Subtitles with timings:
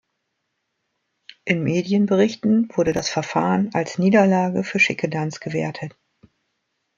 [1.45, 5.95] In Medienberichten wurde das Verfahren als Niederlage für Schickedanz gewertet.